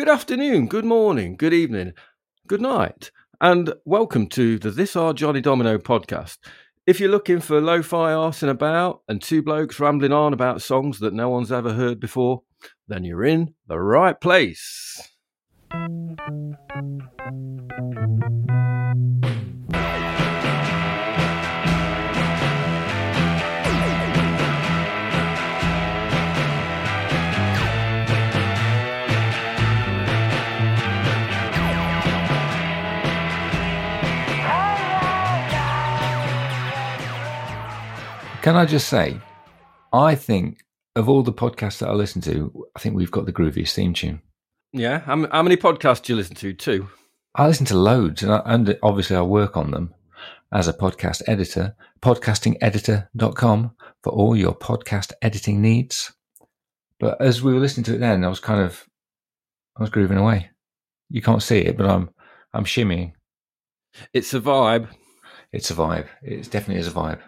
[0.00, 1.92] Good afternoon, good morning, good evening,
[2.46, 6.38] good night, and welcome to the This Are Johnny Domino podcast.
[6.86, 11.00] If you're looking for lo fi arsing about and two blokes rambling on about songs
[11.00, 12.40] that no one's ever heard before,
[12.88, 15.06] then you're in the right place.
[38.42, 39.20] Can I just say,
[39.92, 40.64] I think
[40.96, 43.92] of all the podcasts that I listen to, I think we've got the grooviest theme
[43.92, 44.22] tune.
[44.72, 46.54] Yeah, how, how many podcasts do you listen to?
[46.54, 46.88] Two.
[47.34, 49.94] I listen to loads, and, I, and obviously I work on them
[50.52, 51.76] as a podcast editor.
[52.00, 53.72] Podcastingeditor.com
[54.02, 56.10] for all your podcast editing needs.
[56.98, 58.88] But as we were listening to it then, I was kind of,
[59.76, 60.48] I was grooving away.
[61.10, 62.08] You can't see it, but I'm,
[62.54, 63.12] I'm shimmying.
[64.14, 64.88] It's a vibe.
[65.52, 66.06] It's a vibe.
[66.22, 67.20] It's definitely is a vibe.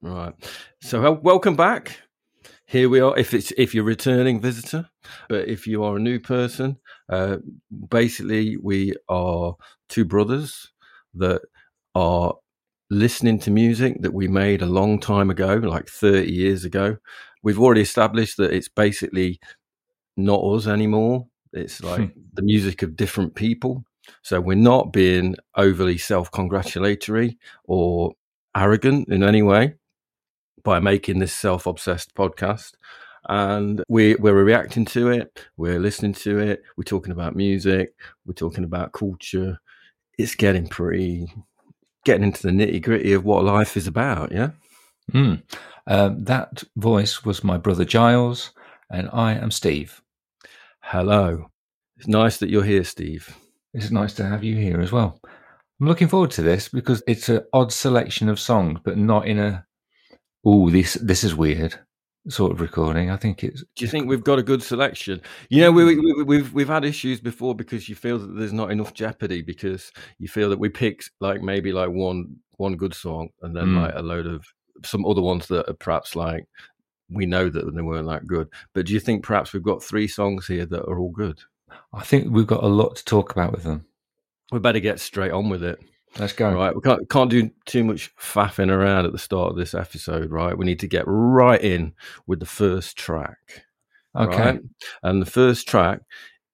[0.00, 0.32] Right.
[0.80, 1.98] So welcome back.
[2.66, 3.18] Here we are.
[3.18, 4.88] If it's if you're a returning visitor,
[5.28, 6.76] but if you are a new person,
[7.08, 7.38] uh,
[7.88, 9.56] basically we are
[9.88, 10.70] two brothers
[11.14, 11.42] that
[11.96, 12.34] are
[12.90, 16.98] listening to music that we made a long time ago, like 30 years ago.
[17.42, 19.40] We've already established that it's basically
[20.16, 21.26] not us anymore.
[21.52, 23.84] It's like the music of different people.
[24.22, 28.12] So we're not being overly self congratulatory or
[28.54, 29.74] arrogant in any way
[30.68, 32.72] by making this self obsessed podcast.
[33.26, 37.94] And we, we're reacting to it, we're listening to it, we're talking about music,
[38.26, 39.58] we're talking about culture.
[40.18, 41.32] It's getting pretty,
[42.04, 44.50] getting into the nitty gritty of what life is about, yeah?
[45.10, 45.42] Mm.
[45.86, 48.52] Um, that voice was my brother Giles,
[48.90, 50.02] and I am Steve.
[50.80, 51.50] Hello.
[51.96, 53.34] It's nice that you're here, Steve.
[53.72, 55.18] It's nice to have you here as well.
[55.80, 59.38] I'm looking forward to this because it's an odd selection of songs, but not in
[59.38, 59.64] a
[60.48, 61.74] oh this this is weird
[62.28, 63.10] sort of recording.
[63.10, 63.64] I think it's.
[63.74, 65.20] Do you think we've got a good selection?
[65.48, 68.52] You know, we, we, we, we've we've had issues before because you feel that there's
[68.52, 72.94] not enough jeopardy because you feel that we picked like maybe like one one good
[72.94, 73.82] song and then Mm.
[73.82, 74.44] like a load of
[74.84, 76.44] some other ones that are perhaps like
[77.10, 78.48] we know that they weren't that good.
[78.74, 81.40] But do you think perhaps we've got three songs here that are all good?
[81.92, 83.86] I think we've got a lot to talk about with them.
[84.52, 85.78] We better get straight on with it.
[86.18, 86.52] Let's go.
[86.52, 90.30] Right, we can't can't do too much faffing around at the start of this episode,
[90.30, 90.58] right?
[90.58, 91.94] We need to get right in
[92.26, 93.64] with the first track.
[94.16, 94.36] Okay.
[94.36, 94.60] right?
[95.02, 96.00] And the first track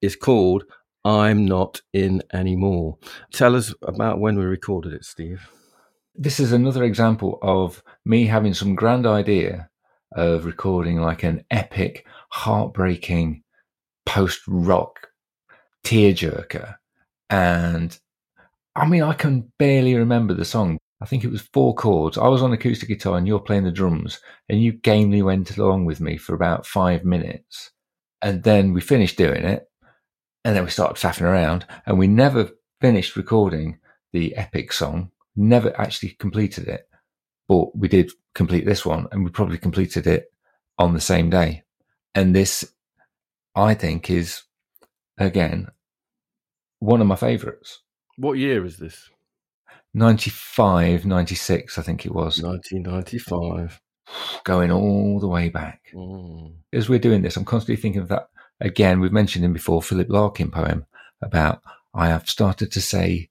[0.02, 0.64] is called
[1.04, 2.98] I'm Not In Anymore.
[3.32, 5.48] Tell us about when we recorded it, Steve.
[6.14, 9.68] This is another example of me having some grand idea
[10.12, 13.42] of recording like an epic, heartbreaking
[14.06, 15.08] post rock
[15.84, 16.76] tearjerker.
[17.30, 17.98] And
[18.76, 20.78] I mean, I can barely remember the song.
[21.00, 22.18] I think it was four chords.
[22.18, 25.84] I was on acoustic guitar and you're playing the drums, and you gamely went along
[25.84, 27.70] with me for about five minutes.
[28.22, 29.68] And then we finished doing it,
[30.44, 33.78] and then we started faffing around, and we never finished recording
[34.12, 36.88] the epic song, never actually completed it.
[37.48, 40.32] But we did complete this one, and we probably completed it
[40.78, 41.62] on the same day.
[42.14, 42.72] And this,
[43.54, 44.42] I think, is
[45.18, 45.68] again
[46.80, 47.83] one of my favorites.
[48.16, 49.10] What year is this?
[49.94, 53.80] 95, 96, I think it was, 1995.
[54.44, 55.90] going all the way back.
[55.94, 56.54] Mm.
[56.72, 58.28] As we're doing this, I'm constantly thinking of that
[58.60, 59.00] again.
[59.00, 60.86] We've mentioned him before, Philip Larkin poem
[61.22, 61.62] about
[61.94, 63.30] I have started to say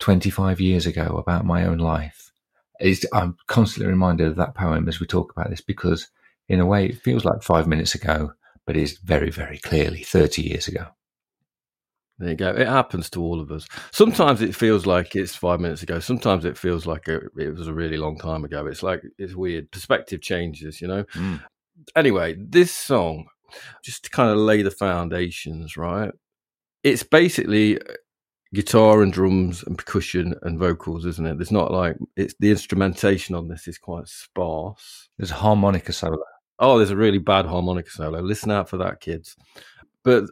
[0.00, 2.30] 25 years ago about my own life.
[2.78, 6.08] It's, I'm constantly reminded of that poem as we talk about this because,
[6.48, 8.32] in a way, it feels like five minutes ago,
[8.66, 10.88] but is very, very clearly 30 years ago.
[12.18, 12.50] There you go.
[12.50, 13.66] It happens to all of us.
[13.90, 15.98] Sometimes it feels like it's five minutes ago.
[15.98, 18.66] Sometimes it feels like it, it was a really long time ago.
[18.66, 19.70] It's like, it's weird.
[19.72, 21.04] Perspective changes, you know?
[21.96, 23.26] anyway, this song,
[23.82, 26.10] just to kind of lay the foundations, right?
[26.84, 27.94] It's basically uh,
[28.54, 31.38] guitar and drums and percussion and vocals, isn't it?
[31.38, 35.08] There's not like it's the instrumentation on this is quite sparse.
[35.18, 36.18] There's a harmonica solo.
[36.58, 38.20] Oh, there's a really bad harmonica solo.
[38.20, 39.36] Listen out for that, kids.
[40.04, 40.24] But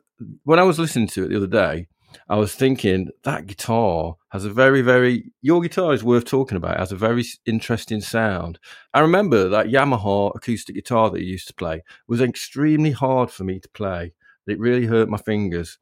[0.44, 1.86] when I was listening to it the other day,
[2.28, 6.74] I was thinking that guitar has a very, very your guitar is worth talking about.
[6.74, 8.58] It has a very interesting sound.
[8.92, 13.44] I remember that Yamaha acoustic guitar that you used to play was extremely hard for
[13.44, 14.12] me to play.
[14.46, 15.78] It really hurt my fingers,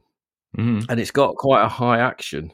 [0.56, 0.86] Mm.
[0.88, 2.52] and it's got quite a high action.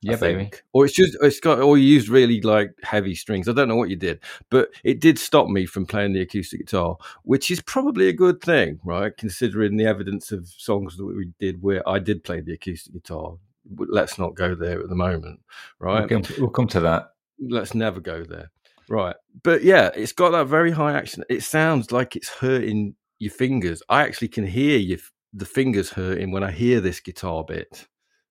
[0.00, 0.50] Yeah, baby.
[0.72, 3.48] Or it's just it's got or you used really like heavy strings.
[3.48, 6.60] I don't know what you did, but it did stop me from playing the acoustic
[6.60, 9.16] guitar, which is probably a good thing, right?
[9.16, 13.34] Considering the evidence of songs that we did where I did play the acoustic guitar.
[13.76, 15.40] Let's not go there at the moment,
[15.80, 16.08] right?
[16.08, 17.10] We'll come, we'll come to that.
[17.40, 18.50] Let's never go there.
[18.88, 19.16] Right.
[19.42, 21.24] But yeah, it's got that very high action.
[21.28, 23.82] It sounds like it's hurting your fingers.
[23.88, 24.98] I actually can hear you
[25.34, 27.86] the fingers hurting when I hear this guitar bit.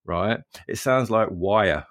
[0.08, 0.40] Right.
[0.68, 1.86] It sounds like wire.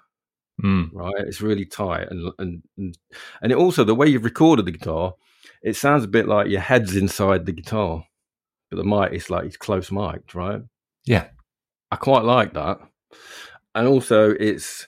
[0.63, 0.89] Mm.
[0.91, 1.13] Right.
[1.27, 2.97] It's really tight and and and,
[3.41, 5.13] and it also the way you've recorded the guitar,
[5.61, 8.03] it sounds a bit like your head's inside the guitar.
[8.71, 10.61] But the mic is like it's close mic'd, right?
[11.05, 11.27] Yeah.
[11.91, 12.79] I quite like that.
[13.75, 14.87] And also it's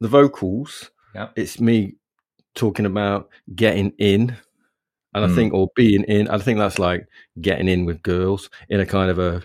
[0.00, 0.90] the vocals.
[1.14, 1.28] Yeah.
[1.36, 1.96] It's me
[2.54, 4.36] talking about getting in.
[5.14, 5.34] And I Mm.
[5.34, 7.06] think, or being in, I think that's like
[7.40, 9.42] getting in with girls in a kind of a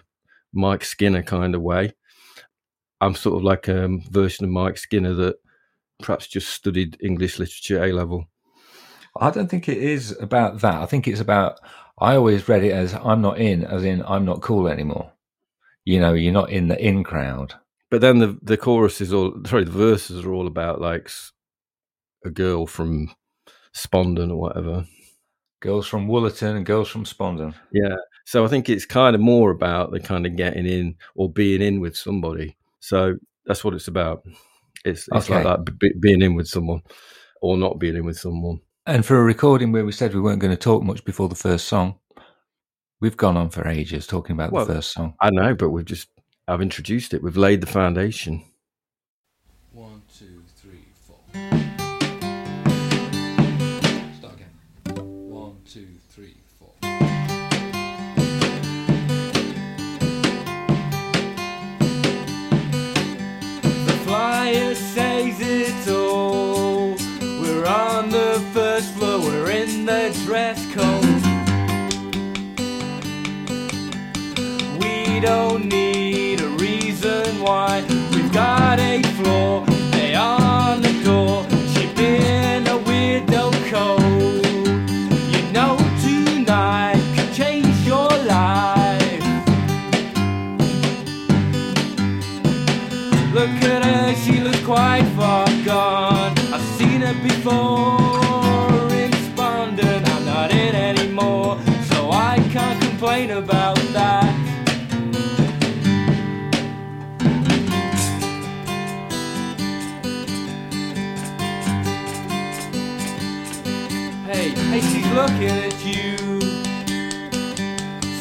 [0.53, 1.93] Mike Skinner kind of way.
[3.01, 5.35] I'm sort of like a version of Mike Skinner that
[5.99, 8.25] perhaps just studied English literature A level.
[9.19, 10.75] I don't think it is about that.
[10.75, 11.59] I think it's about.
[11.99, 15.11] I always read it as I'm not in, as in I'm not cool anymore.
[15.85, 17.55] You know, you're not in the in crowd.
[17.89, 21.09] But then the the chorus is all sorry, the verses are all about like
[22.25, 23.09] a girl from
[23.73, 24.85] Spondon or whatever.
[25.61, 27.55] Girls from Wollaton and girls from Spondon.
[27.71, 27.95] Yeah.
[28.25, 31.61] So I think it's kind of more about the kind of getting in or being
[31.61, 32.56] in with somebody.
[32.87, 34.25] So that's what it's about.
[34.85, 36.81] It's it's like that b- being in with someone
[37.41, 38.61] or not being in with someone.
[38.85, 41.35] And for a recording where we said we weren't going to talk much before the
[41.35, 41.99] first song,
[43.01, 45.15] we've gone on for ages talking about Well, the first song.
[45.19, 46.07] I know, but we've just
[46.47, 47.21] I've introduced it.
[47.21, 48.45] We've laid the foundation.
[94.23, 96.37] She looks quite far gone.
[96.53, 100.07] I've seen her before in Spondon.
[100.07, 101.59] I'm not in anymore,
[101.91, 104.33] so I can't complain about that.
[114.25, 116.17] Hey, hey, she's looking at you.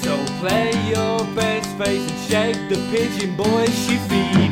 [0.03, 4.46] So play your best face and shake the pigeon boy she feeds.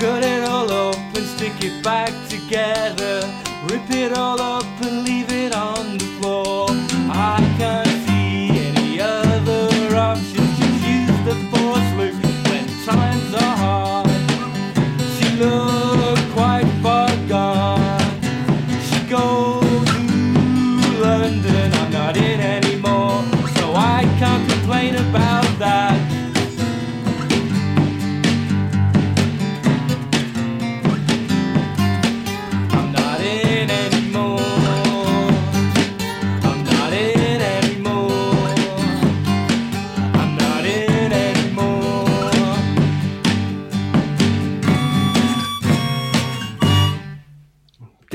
[0.00, 0.72] Cut it all
[1.14, 3.20] and stick it back together.
[3.68, 4.59] Rip it all up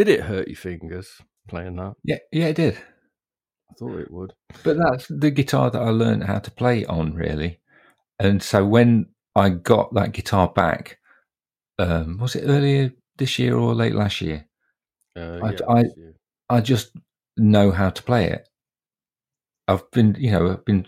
[0.05, 1.95] Did it hurt your fingers playing that?
[2.03, 2.75] Yeah, yeah, it did.
[2.75, 4.33] I thought it would.
[4.63, 7.59] But that's the guitar that I learned how to play on, really.
[8.19, 11.00] And so when I got that guitar back,
[11.79, 14.45] um, was it earlier this year or late last year.
[15.15, 16.13] Uh, I- yeah, I- you.
[16.50, 16.95] I just
[17.38, 18.47] know how to play it.
[19.67, 20.85] I've been, you know, I've been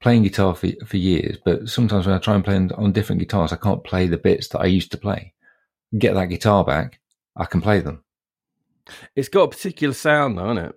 [0.00, 3.20] playing guitar for, for years, but sometimes when I try and play on- on different
[3.20, 5.32] guitars, I can't play the bits that I used to play.
[5.96, 7.00] Get that guitar back,
[7.34, 8.04] I can play them.
[9.16, 10.74] It's got a particular sound, though, hasn't it?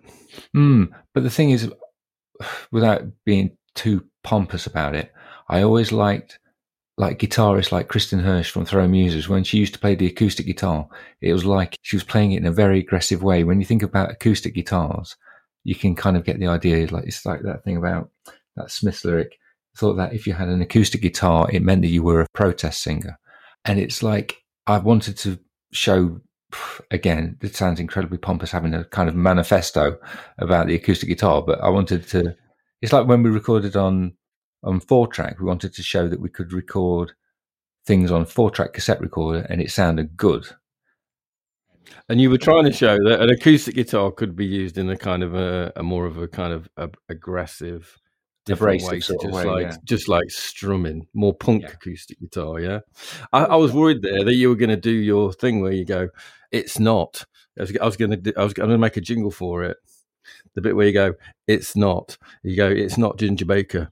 [0.55, 1.71] Mm, but the thing is,
[2.71, 5.11] without being too pompous about it,
[5.49, 6.39] I always liked
[6.97, 9.27] like guitarists like Kristin Hersh from Throw Muses.
[9.27, 10.87] When she used to play the acoustic guitar,
[11.19, 13.43] it was like she was playing it in a very aggressive way.
[13.43, 15.15] When you think about acoustic guitars,
[15.63, 16.87] you can kind of get the idea.
[16.87, 18.09] Like it's like that thing about
[18.55, 19.37] that Smith's lyric.
[19.77, 22.83] Thought that if you had an acoustic guitar, it meant that you were a protest
[22.83, 23.17] singer,
[23.63, 24.35] and it's like
[24.67, 25.39] I wanted to
[25.71, 26.19] show
[26.89, 29.97] again, it sounds incredibly pompous having a kind of manifesto
[30.37, 32.35] about the acoustic guitar, but I wanted to.
[32.81, 34.13] It's like when we recorded on
[34.63, 37.13] on four track, we wanted to show that we could record
[37.85, 40.47] things on four track cassette recorder, and it sounded good.
[42.09, 44.97] And you were trying to show that an acoustic guitar could be used in a
[44.97, 47.97] kind of a, a more of a kind of a, aggressive,
[48.51, 49.77] Abrasive sort of just way, like yeah.
[49.83, 51.69] just like strumming, more punk Yeah.
[51.69, 52.59] acoustic guitar.
[52.59, 52.79] Yeah,
[53.33, 55.85] I, I was worried there that you were going to do your thing where you
[55.85, 56.09] go,
[56.51, 57.25] "It's not."
[57.57, 59.77] I was, I was going to I was going to make a jingle for it.
[60.55, 61.13] The bit where you go,
[61.47, 63.91] "It's not." You go, "It's not Ginger Baker."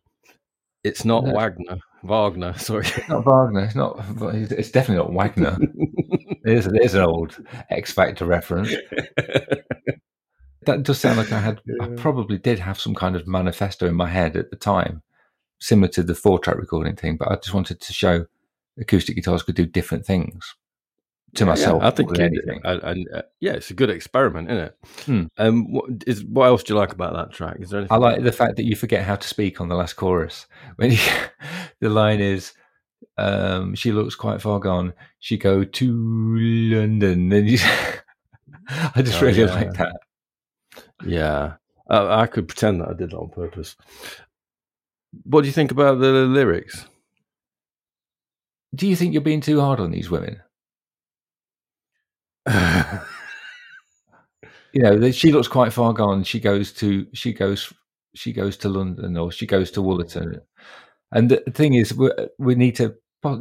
[0.83, 1.33] It's not No.
[1.33, 1.77] Wagner.
[2.03, 2.85] Wagner, sorry.
[2.87, 3.65] It's not Wagner.
[3.65, 3.99] It's not.
[4.33, 5.57] It's definitely not Wagner.
[6.43, 7.37] There's there's an old
[7.69, 8.73] X Factor reference.
[10.65, 11.61] That does sound like I had.
[11.81, 15.01] I probably did have some kind of manifesto in my head at the time,
[15.59, 17.17] similar to the four track recording thing.
[17.17, 18.25] But I just wanted to show
[18.77, 20.55] acoustic guitars could do different things
[21.35, 21.83] to Yeah, myself.
[21.83, 22.59] I think it- anything.
[22.63, 24.77] and, and, uh, yeah, it's a good experiment, isn't it?
[25.05, 25.23] Hmm.
[25.37, 27.57] Um, what is what else do you like about that track?
[27.59, 27.93] Is there anything?
[27.95, 30.45] I like the fact that you forget how to speak on the last chorus.
[30.75, 30.97] When you,
[31.79, 32.51] the line is,
[33.17, 34.93] um, "She looks quite far gone.
[35.19, 35.85] She go to
[36.37, 37.59] London." And you,
[38.69, 39.53] I just Oh, really yeah.
[39.53, 39.95] like that.
[41.05, 41.55] Yeah,
[41.89, 43.75] I, I could pretend that I did that on purpose.
[45.23, 46.85] What do you think about the lyrics?
[48.73, 50.41] Do you think you're being too hard on these women?
[54.73, 56.23] You know, she looks quite far gone.
[56.23, 57.73] She goes to she goes
[58.15, 60.39] she goes to London or she goes to Wollaton.
[61.11, 62.95] And the thing is, we, we need to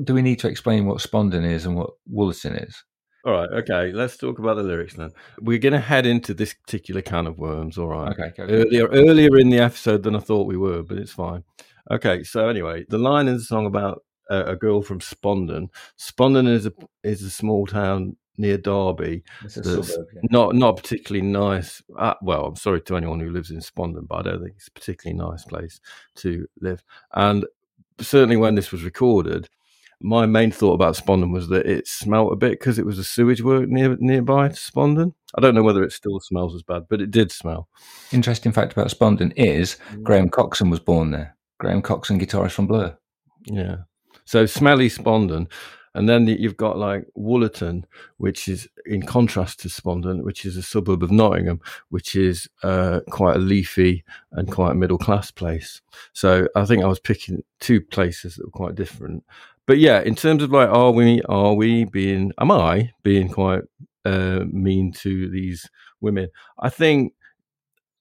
[0.04, 2.76] do we need to explain what Spondon is and what Wollaton is?
[3.25, 3.92] All right, okay.
[3.92, 5.10] Let's talk about the lyrics then.
[5.40, 7.78] We're going to head into this particular can of worms.
[7.78, 8.12] All right.
[8.12, 8.44] Okay, go.
[8.44, 11.44] earlier earlier in the episode than I thought we were, but it's fine.
[11.90, 15.68] Okay, so anyway, the line in the song about a, a girl from Spondon.
[15.98, 16.72] Spondon is a
[17.02, 20.20] is a small town near Derby, It's a that's suburb, yeah.
[20.30, 21.82] not not particularly nice.
[21.98, 24.68] Uh, well, I'm sorry to anyone who lives in Spondon, but I don't think it's
[24.68, 25.80] a particularly nice place
[26.16, 26.82] to live.
[27.12, 27.44] And
[28.00, 29.48] certainly when this was recorded,
[30.00, 33.04] my main thought about Spondon was that it smelt a bit because it was a
[33.04, 35.14] sewage work near nearby to Spondon.
[35.34, 37.68] I don't know whether it still smells as bad, but it did smell.
[38.12, 41.36] Interesting fact about Spondon is Graham Coxon was born there.
[41.58, 42.96] Graham Coxon, guitarist from Blur.
[43.44, 43.78] Yeah.
[44.24, 45.50] So smelly Spondon.
[45.94, 47.82] And then you've got like Wollaton,
[48.18, 53.00] which is in contrast to Spondon, which is a suburb of Nottingham, which is uh,
[53.10, 55.80] quite a leafy and quite a middle class place.
[56.12, 59.24] So I think I was picking two places that were quite different.
[59.68, 63.62] But yeah, in terms of like, are we, are we being, am I being quite
[64.06, 65.68] uh, mean to these
[66.00, 66.28] women?
[66.58, 67.12] I think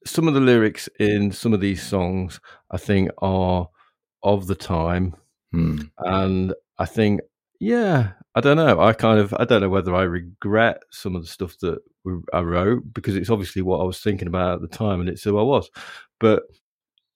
[0.06, 2.40] some of the lyrics in some of these songs,
[2.72, 3.68] I think, are
[4.24, 5.16] of the time
[5.52, 5.80] Hmm.
[6.00, 7.22] and I think,
[7.60, 8.80] yeah, I don't know.
[8.80, 11.80] I kind of, I don't know whether I regret some of the stuff that
[12.34, 15.24] I wrote because it's obviously what I was thinking about at the time, and it's
[15.24, 15.70] who I was.
[16.20, 16.44] But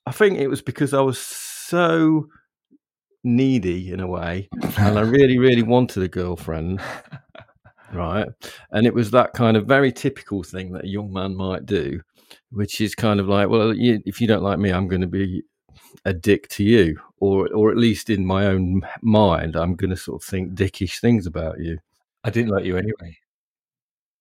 [0.05, 2.27] I think it was because I was so
[3.23, 6.81] needy in a way, and I really, really wanted a girlfriend,
[7.93, 8.27] right?
[8.71, 12.01] And it was that kind of very typical thing that a young man might do,
[12.51, 15.07] which is kind of like, well, you, if you don't like me, I'm going to
[15.07, 15.43] be
[16.05, 19.97] a dick to you, or or at least in my own mind, I'm going to
[19.97, 21.79] sort of think dickish things about you.
[22.23, 23.17] I didn't like you anyway.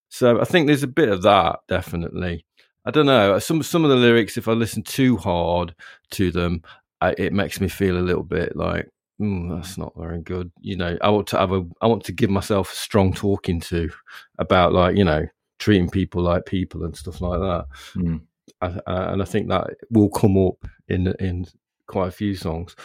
[0.09, 2.45] So I think there's a bit of that, definitely.
[2.85, 3.39] I don't know.
[3.39, 5.75] Some some of the lyrics, if I listen too hard
[6.13, 6.63] to them,
[7.01, 8.89] I, it makes me feel a little bit like
[9.21, 10.51] mm, that's not very good.
[10.61, 13.61] You know, I want to have a, I want to give myself a strong talking
[13.63, 13.91] to
[14.39, 15.27] about like you know
[15.59, 17.67] treating people like people and stuff like that.
[17.95, 18.17] Hmm.
[18.63, 20.57] I, uh, and I think that will come up
[20.89, 21.47] in in
[21.87, 22.77] quite a few songs.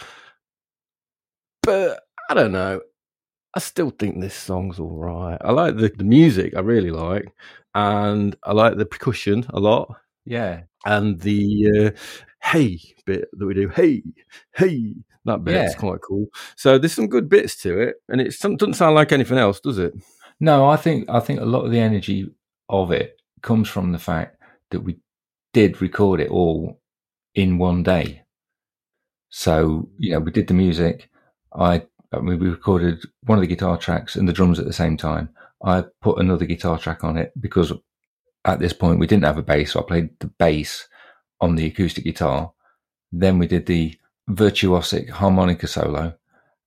[1.62, 2.82] But I don't know.
[3.56, 5.38] I still think this song's all right.
[5.42, 6.56] I like the, the music.
[6.56, 7.26] I really like,
[7.74, 9.96] and I like the percussion a lot,
[10.26, 10.64] Yeah.
[10.86, 12.00] and the uh,
[12.46, 13.68] hey bit that we do.
[13.70, 14.04] Hey,
[14.56, 15.80] hey, that bit's Yeah.
[15.80, 16.28] quite cool.
[16.56, 19.78] So there's some good bits to it, and it doesn't sound like anything else, does
[19.78, 19.94] it?
[20.40, 22.30] No, I think I think a lot of the energy
[22.70, 24.98] of it comes from the fact that we
[25.54, 26.80] did record it all
[27.36, 28.22] in one day.
[29.30, 31.10] So you know, we did the music.
[31.54, 34.74] I, I mean, we recorded one of the guitar tracks and the drums at the
[34.74, 35.30] same time.
[35.64, 37.72] I put another guitar track on it because
[38.46, 40.88] at this point we didn't have a bass, so I played the bass
[41.42, 42.51] on the acoustic guitar.
[43.12, 43.98] Then we did the
[44.30, 46.15] virtuosic harmonica solo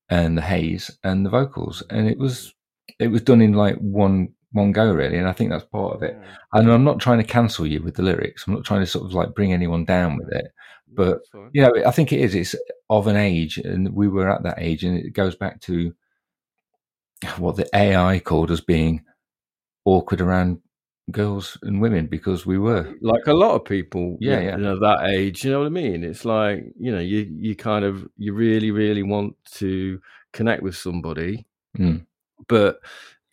[0.09, 2.53] and the haze and the vocals, and it was
[2.99, 6.03] it was done in like one one go really, and I think that's part of
[6.03, 6.15] it.
[6.15, 6.59] Hmm.
[6.59, 8.45] And I'm not trying to cancel you with the lyrics.
[8.47, 10.45] I'm not trying to sort of like bring anyone down with it.
[10.89, 10.95] Hmm.
[10.95, 12.35] But That's you know, I think it is.
[12.35, 12.55] It's
[12.89, 15.93] of an age, and we were at that age, and it goes back to
[17.37, 19.03] what the AI called us being
[19.85, 20.61] awkward around
[21.11, 22.93] girls and women because we were.
[23.01, 26.03] like a lot of people Yeah, you know, that age you know what i mean
[26.03, 29.99] it's like you know you you kind of you really really want to
[30.33, 31.45] connect with somebody
[31.77, 32.05] Mm.
[32.47, 32.79] but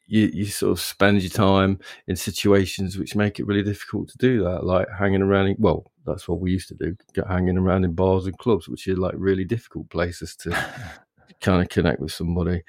[0.08, 4.18] you you sort of spend your time in situations which make it really difficult to
[4.18, 7.56] do that like hanging around in, well that's what we used to do get hanging
[7.58, 10.50] around in bars and clubs which are like really difficult places to
[11.40, 12.62] kind of connect with somebody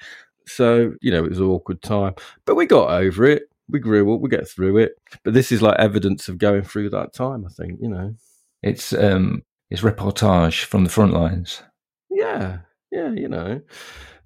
[0.46, 2.14] so you know it was an awkward time
[2.46, 4.92] but we got over it we grew up we get through it.
[5.24, 8.14] But this is like evidence of going through that time i think you know.
[8.62, 11.62] It's um, it's reportage from the front lines.
[12.10, 12.58] yeah
[12.90, 13.60] yeah you know.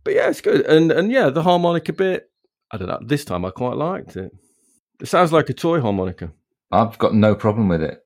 [0.04, 0.64] But yeah it's good.
[0.66, 2.30] And and yeah the harmonica bit
[2.70, 4.32] i don't know this time i quite liked it.
[5.00, 6.32] It sounds like a toy harmonica.
[6.70, 7.99] I've got no problem with it.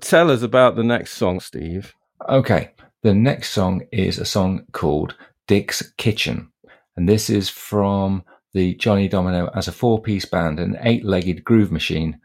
[0.00, 1.94] tell us about the next song steve.
[2.28, 2.70] Okay,
[3.02, 5.16] the next song is a song called
[5.48, 6.52] Dick's Kitchen,
[6.96, 8.22] and this is from
[8.54, 12.20] the Johnny Domino as a four-piece band, an eight-legged groove machine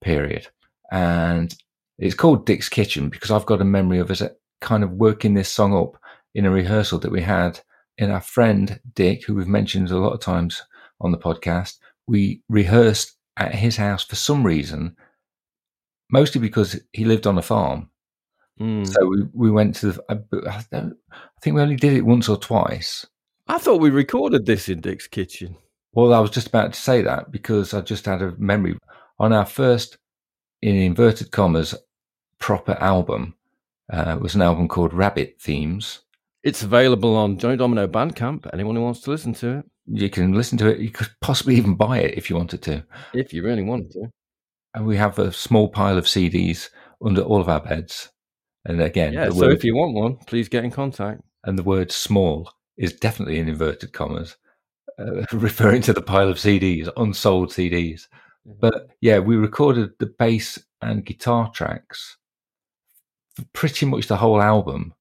[0.00, 0.48] period,
[0.92, 1.54] and
[1.98, 4.22] it's called Dick's Kitchen because I've got a memory of us
[4.60, 5.96] kind of working this song up
[6.34, 7.60] in a rehearsal that we had
[7.98, 10.62] in our friend Dick, who we've mentioned a lot of times
[11.00, 11.76] on the podcast.
[12.06, 14.96] We rehearsed at his house for some reason,
[16.10, 17.90] mostly because he lived on a farm
[18.60, 18.86] Mm.
[18.86, 20.04] so we, we went to the.
[20.08, 20.14] I,
[20.48, 23.04] I don't- I think we only did it once or twice.
[23.48, 25.56] i thought we recorded this in dick's kitchen
[25.94, 28.76] Well, I was just about to say that because I just had a memory
[29.18, 29.96] on our first,
[30.60, 31.74] in inverted commas,
[32.38, 33.34] proper album.
[33.92, 36.00] Uh, was an album called Rabbit Themes.
[36.42, 40.32] it's available on johnny domino bandcamp anyone who wants to listen to it You can
[40.32, 40.78] listen to it.
[40.80, 42.84] You could possibly even buy it if you wanted to.
[43.12, 44.08] if you really wanted to
[44.72, 46.70] And we have a small pile of CDs
[47.04, 48.10] under all of our beds.
[48.64, 51.58] And again, yeah the so word, if you want one please get in contact and
[51.58, 54.36] the word "small" is definitely in inverted commas,
[54.98, 58.08] uh, referring to the pile of CDs, unsold CDs.
[58.46, 58.60] Mhm.
[58.60, 62.16] But yeah, we recorded the bass and guitar tracks
[63.36, 64.94] for pretty much the whole album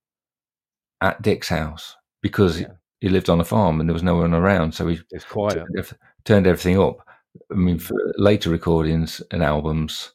[1.01, 2.67] at Dick's house because Yeah.
[3.01, 4.73] he lived on a farm and there was no one around.
[4.73, 4.95] So
[5.29, 7.05] quiet turned, turned everything up.
[7.51, 10.13] I mean, for later recordings and albums,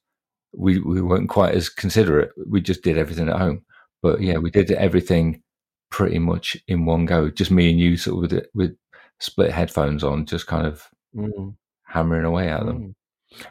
[0.52, 2.30] we, we weren't quite as considerate.
[2.46, 3.64] We just did everything at home.
[4.02, 5.42] But yeah, we did everything
[5.90, 7.28] pretty much in one go.
[7.30, 8.76] Just me and you, sort of with it, with
[9.20, 11.56] split headphones on, just kind of Mm.
[11.84, 12.94] hammering away at them.
[13.34, 13.46] Mm.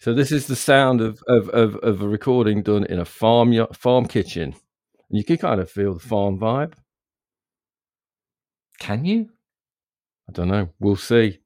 [0.00, 3.54] So this is the sound of, of, of, of a recording done in a farm
[3.74, 4.54] farm kitchen.
[5.10, 6.74] And you can kind of feel the farm vibe.
[8.78, 9.30] Can you?
[10.28, 10.70] I don't know.
[10.80, 11.38] We'll see.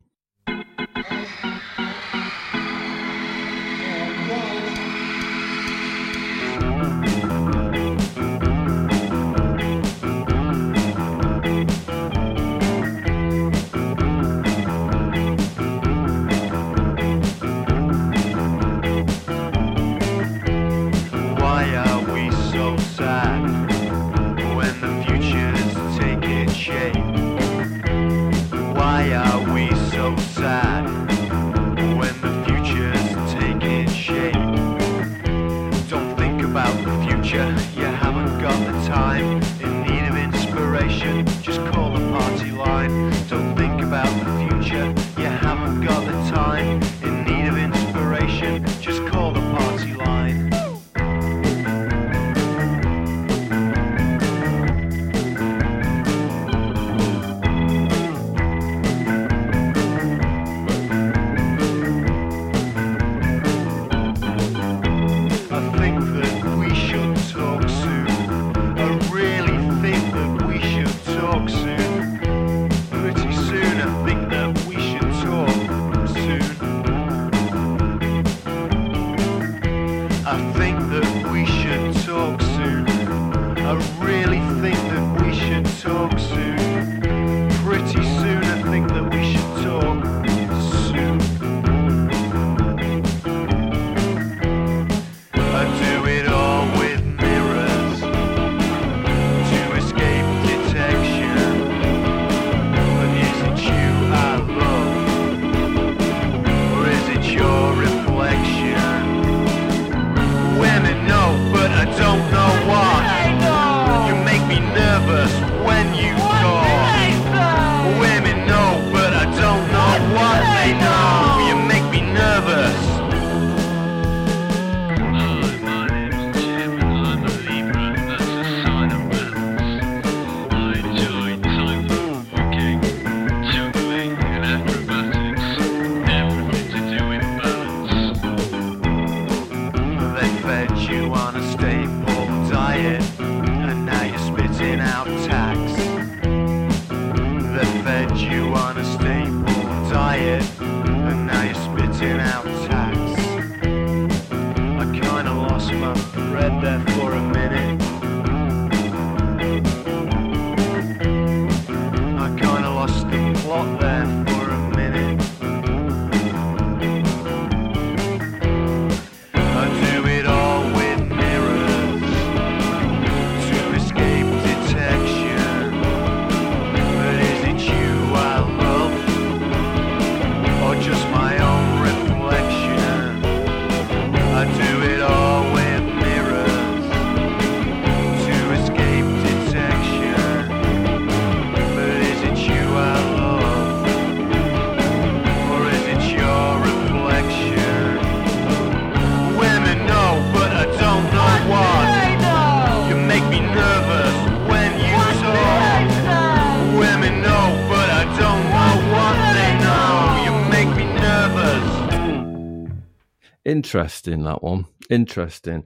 [213.59, 214.66] Interesting that one.
[214.88, 215.64] Interesting.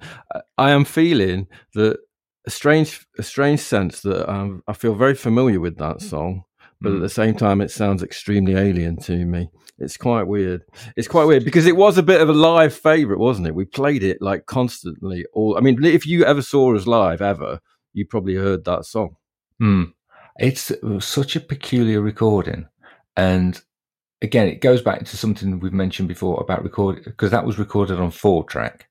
[0.56, 1.98] I- am feeling that
[2.46, 6.44] a strange, a strange sense that um, I feel very familiar with that song,
[6.80, 9.50] but at the same time, it sounds extremely alien to me.
[9.78, 10.62] It's quite weird.
[10.96, 13.54] It's quite weird because it was a bit of a live favorite, wasn't it?
[13.54, 15.26] We played it like constantly.
[15.34, 17.60] All I mean, if you ever saw us live ever,
[17.92, 19.16] you probably heard that song.
[19.58, 19.84] Hmm.
[20.38, 22.68] It's such a peculiar recording.
[23.16, 23.60] And
[24.22, 27.98] again, it goes back to something we've mentioned before about record because that was recorded
[27.98, 28.88] on four track,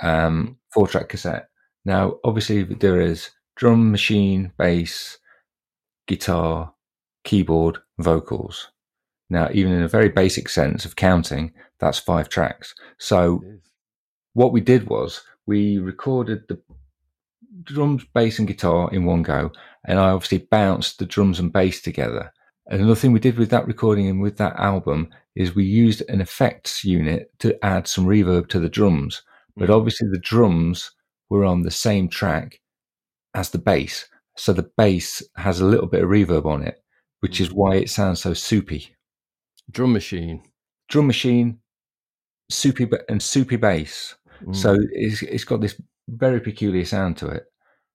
[0.00, 1.48] um, four track cassette.
[1.84, 5.18] Now, obviously, there is drum machine, bass,
[6.06, 6.72] guitar,
[7.24, 8.70] keyboard, vocals.
[9.28, 12.74] Now, even in a very basic sense of counting, that's five tracks.
[12.98, 13.42] So,
[14.34, 16.60] what we did was we recorded the
[17.64, 19.52] drums, bass, and guitar in one go,
[19.84, 22.32] and I obviously bounced the drums and bass together.
[22.66, 26.02] And another thing we did with that recording and with that album is we used
[26.08, 29.22] an effects unit to add some reverb to the drums.
[29.56, 30.92] But obviously, the drums
[31.28, 32.60] were on the same track
[33.34, 34.06] as the bass.
[34.36, 36.82] So the bass has a little bit of reverb on it,
[37.20, 38.94] which is why it sounds so soupy.
[39.70, 40.42] Drum machine.
[40.88, 41.58] Drum machine,
[42.50, 44.14] soupy, and soupy bass.
[44.42, 44.56] Mm.
[44.56, 47.44] So it's, it's got this very peculiar sound to it.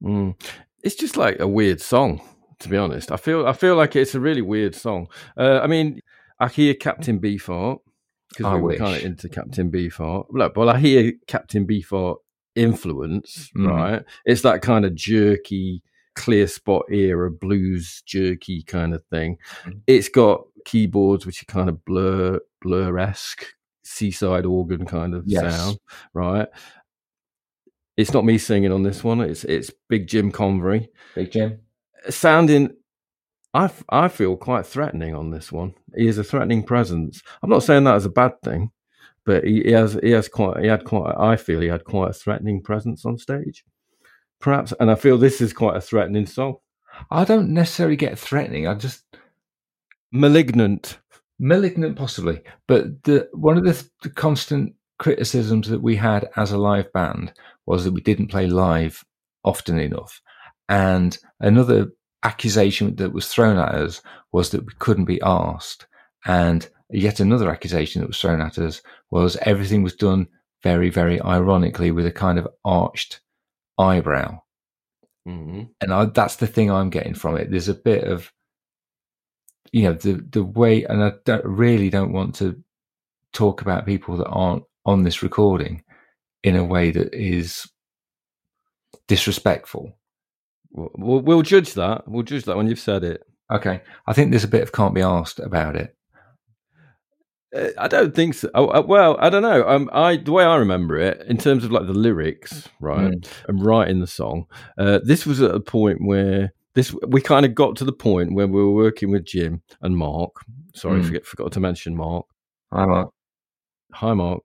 [0.03, 0.41] Mm.
[0.83, 2.21] It's just like a weird song,
[2.59, 3.11] to be honest.
[3.11, 5.07] I feel I feel like it's a really weird song.
[5.37, 6.01] Uh, I mean,
[6.39, 7.79] I hear Captain Beefheart
[8.29, 10.27] because we were kind of into Captain Beefheart.
[10.29, 12.17] Look, well, I hear Captain Beefheart
[12.55, 13.69] influence, Mm.
[13.69, 14.03] right?
[14.25, 15.81] It's that kind of jerky,
[16.15, 19.37] clear spot era blues jerky kind of thing.
[19.65, 19.81] Mm.
[19.87, 23.45] It's got keyboards which are kind of blur blur esque
[23.83, 25.55] seaside organ kind of Yes.
[25.55, 25.79] sound,
[26.13, 26.47] right?
[27.97, 29.21] It's not me singing on this one.
[29.21, 31.59] It's it's Big Jim Convery Big Jim?
[32.09, 32.71] Sounding.
[33.53, 35.73] I, I feel quite threatening on this one.
[35.95, 37.21] He has a threatening presence.
[37.41, 38.71] I'm not saying that as a bad thing,
[39.25, 41.15] but he, he has he has quite he had quite.
[41.17, 43.63] I feel he had quite a threatening presence on stage,
[44.39, 44.73] perhaps.
[44.79, 46.57] And I feel this is quite a threatening song.
[47.09, 48.67] I don't necessarily get threatening.
[48.67, 49.03] I just
[50.11, 50.99] Malignant.
[51.39, 52.41] malignant, possibly.
[52.67, 57.33] But the one of the, the constant criticisms that we had as a live band
[57.65, 59.03] was that we didn't play live
[59.43, 60.21] often enough,
[60.69, 61.91] and another
[62.23, 64.01] accusation that was thrown at us
[64.31, 65.87] was that we couldn't be asked,
[66.25, 70.27] and yet another accusation that was thrown at us was everything was done
[70.63, 73.21] very, very ironically with a kind of arched
[73.77, 74.41] eyebrow.
[75.25, 77.51] hmm and I, that's the thing I'm getting from it.
[77.51, 78.31] There's a bit of,
[79.71, 82.61] you know, the the way, and I don't, really don't want to
[83.33, 85.83] talk about people that aren't on this recording
[86.43, 87.69] in a way that is
[89.07, 89.98] disrespectful.
[90.71, 92.07] We'll, we'll, judge that.
[92.07, 93.23] We'll judge that when you've said it.
[93.51, 95.95] Okay, I think there's a bit of can't be asked about it.
[97.55, 98.49] Uh, I don't think so.
[98.53, 99.67] Oh, uh, well, I don't know.
[99.67, 103.11] Um, I the way I remember it, in terms of like the lyrics, right,
[103.47, 104.45] and writing the song,
[104.77, 108.33] uh, this was at a point where this we kind of got to the point
[108.33, 110.35] where we were working with Jim and Mark.
[110.75, 111.05] Sorry, Mm.
[111.05, 112.27] forget, forgot to mention Mark.
[112.71, 113.09] Hi, Mark.
[113.93, 114.43] Hi, Mark.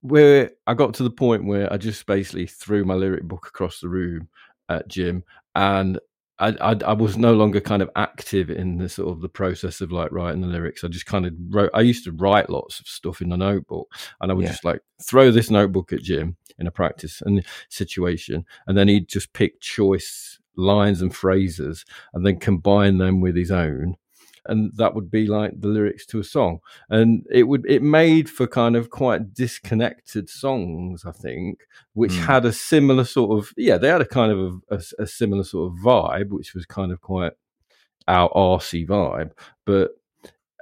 [0.00, 3.80] Where I got to the point where I just basically threw my lyric book across
[3.80, 4.28] the room
[4.70, 5.98] at Jim, and
[6.38, 9.80] I, I, I was no longer kind of active in the sort of the process
[9.82, 10.82] of like writing the lyrics.
[10.82, 11.70] I just kind of wrote.
[11.74, 14.52] I used to write lots of stuff in a notebook, and I would Yeah.
[14.52, 19.08] just like throw this notebook at Jim in a practice and situation, and then he'd
[19.08, 21.84] just pick choice lines and phrases,
[22.14, 23.96] and then combine them with his own.
[24.46, 28.28] And that would be like the lyrics to a song and it would it made
[28.30, 31.60] for kind of quite disconnected songs i think
[31.94, 32.24] which Mm.
[32.26, 34.38] had a similar sort of yeah they had a kind of
[34.70, 37.32] a, a- a similar sort of vibe which was kind of quite
[38.08, 39.32] our RC vibe
[39.66, 39.90] but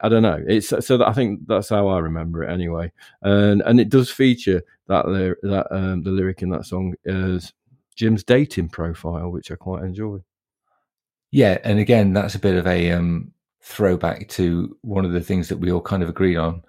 [0.01, 0.41] I don't know.
[0.47, 2.93] It's so that I think that's how I remember it anyway.
[3.23, 5.05] And and it does feature that
[5.43, 7.53] that um, the lyric in that song is
[7.97, 10.19] Jim's dating profile, which I quite enjoy.
[11.33, 13.33] Yeah, and again, that's a bit of a um,
[13.69, 16.63] throwback to one of the things that we all kind of agreed on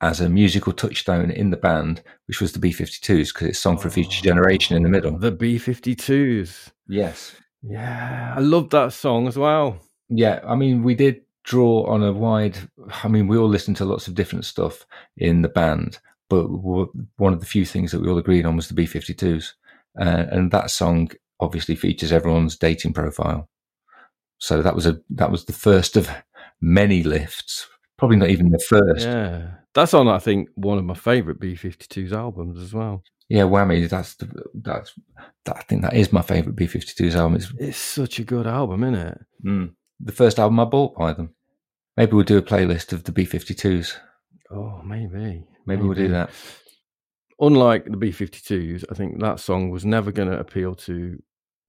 [0.00, 3.88] as a musical touchstone in the band, which was the B52s, because it's Song for
[3.88, 5.18] a Future Generation in the middle.
[5.18, 6.70] The B 52s.
[6.88, 7.36] Yes.
[7.62, 9.78] Yeah, I love that song as well.
[10.08, 12.58] Yeah, I mean, we did draw on a wide.
[13.04, 17.32] I mean, we all listened to lots of different stuff in the band, but one
[17.32, 19.52] of the few things that we all agreed on was the B52s,
[20.00, 23.48] uh, and that song obviously features everyone's dating profile.
[24.38, 26.10] So that was a that was the first of
[26.60, 27.66] many lifts.
[27.96, 29.06] Probably not even the first.
[29.06, 30.08] Yeah, that's on.
[30.08, 33.02] I think one of my favorite B 52s albums as well.
[33.28, 33.88] Yeah, Whammy.
[33.88, 34.92] That's the, that's
[35.46, 37.36] that, I think that is my favorite B52s album.
[37.36, 39.18] It's It's such a good album, isn't it?
[39.44, 41.34] mm, the first album I bought by them.
[41.96, 43.94] Maybe we'll do a playlist of the B52s.
[44.50, 45.44] Oh, maybe.
[45.64, 46.30] Maybe we'll do that.
[47.40, 51.20] Unlike the B 52s, I think that song was never going to appeal to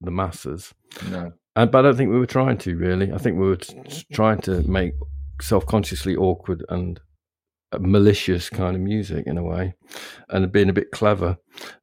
[0.01, 0.73] the masses.
[1.09, 1.31] No.
[1.57, 3.11] And, but I don't think we were trying to really.
[3.11, 4.93] I think we were t- t- trying to make
[5.41, 6.99] self consciously awkward and
[7.71, 9.73] uh, malicious kind of music in a way
[10.29, 11.35] and being a bit clever.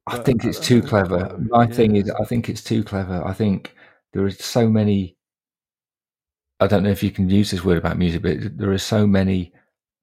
[0.07, 1.37] I But think it's too clever.
[1.49, 3.21] My thing is, I think it's too clever.
[3.25, 3.75] I think
[4.13, 5.17] there is so many.
[6.61, 9.05] I don't know if you can use this word about music, but there are so
[9.05, 9.51] many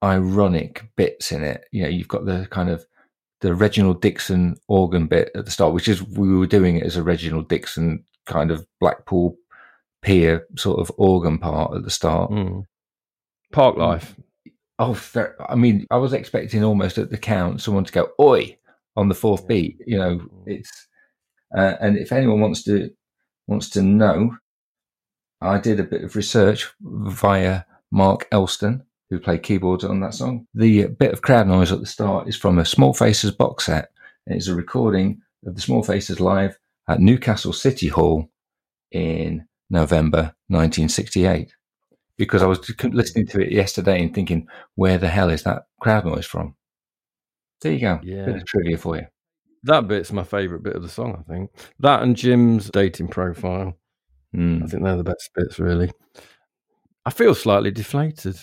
[0.05, 1.65] ironic bits in it.
[1.73, 2.85] You know, you've got the kind of
[3.41, 6.99] the Reginald Dixon organ bit at the start, which is we were doing it as
[6.99, 9.39] a Reginald Dixon kind of Blackpool
[10.03, 12.31] pier sort of organ part at the start.
[12.31, 12.65] Mm.
[13.53, 14.17] Park life.
[14.79, 14.99] Oh,
[15.49, 18.59] I mean, I was expecting almost at the count someone to go "oi"
[18.97, 19.79] on the fourth beat.
[19.87, 20.89] You know, it's
[21.57, 22.91] uh, and if anyone wants to
[23.47, 24.37] wants to know,
[25.41, 30.47] I did a bit of research via Mark Elston, who played keyboards on that song.
[30.55, 33.91] The bit of crowd noise at the start is from a Small Faces box set.
[34.27, 38.31] And it's a recording of the Small Faces live at Newcastle City Hall
[38.91, 41.53] in November 1968
[42.19, 46.05] because I was listening to it yesterday and thinking, where the hell is that crowd
[46.05, 46.55] noise from?
[47.63, 48.01] There you go.
[48.05, 48.27] Yeah.
[48.27, 49.07] Bit of trivia for you.
[49.65, 51.51] That bit's my favourite bit of the song, I think.
[51.81, 53.77] That and Jim's dating profile.
[54.35, 54.71] I Mm.
[54.71, 55.91] think they're the best bits, really.
[57.05, 58.37] I feel slightly deflated.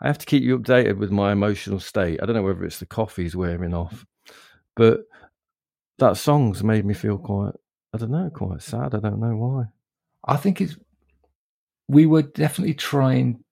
[0.00, 2.20] I have to keep you updated with my emotional state.
[2.22, 4.04] I don't know whether it's the coffee's wearing off,
[4.76, 5.00] but
[5.98, 7.54] that song's made me feel quite,
[7.94, 8.92] I don't know, quite sad.
[8.92, 9.66] I don't know why.
[10.26, 10.76] I think it's.
[11.86, 13.44] We were definitely trying.